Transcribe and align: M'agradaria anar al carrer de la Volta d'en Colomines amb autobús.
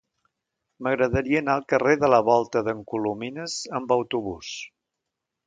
M'agradaria 0.85 1.41
anar 1.45 1.57
al 1.57 1.61
carrer 1.73 1.93
de 2.05 2.09
la 2.13 2.21
Volta 2.31 2.65
d'en 2.69 2.81
Colomines 2.95 3.59
amb 3.83 3.95
autobús. 3.99 4.57